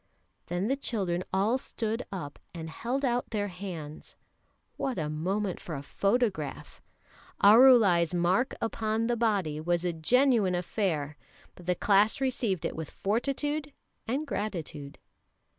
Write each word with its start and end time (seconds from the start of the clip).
Then 0.47 0.67
the 0.67 0.75
children 0.75 1.23
all 1.31 1.59
stood 1.59 2.03
up 2.11 2.39
and 2.55 2.71
held 2.71 3.05
out 3.05 3.29
their 3.29 3.49
hands 3.49 4.15
what 4.75 4.97
a 4.97 5.09
moment 5.11 5.59
for 5.59 5.75
a 5.75 5.83
photograph! 5.83 6.81
Arulai's 7.43 8.11
"mark 8.11 8.55
upon 8.59 9.05
the 9.05 9.15
body" 9.15 9.59
was 9.61 9.85
a 9.85 9.93
genuine 9.93 10.55
affair, 10.55 11.17
but 11.53 11.67
the 11.67 11.75
class 11.75 12.19
received 12.19 12.65
it 12.65 12.75
with 12.75 12.89
fortitude 12.89 13.73
and 14.07 14.25
gratitude. 14.25 14.97